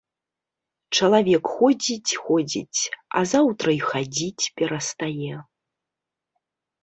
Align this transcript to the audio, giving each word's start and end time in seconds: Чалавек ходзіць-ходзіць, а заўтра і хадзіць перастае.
Чалавек 0.99 1.43
ходзіць-ходзіць, 1.57 2.81
а 3.19 3.21
заўтра 3.33 3.69
і 3.75 3.79
хадзіць 3.89 4.43
перастае. 4.61 5.35